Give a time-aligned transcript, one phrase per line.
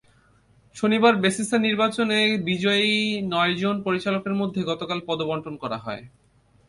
[0.75, 2.91] শনিবার বেসিসের নির্বাচনে বিজয়ী
[3.29, 6.03] নয়জন পরিচালকের মধ্যে গতকাল পদবণ্টন করা হয়।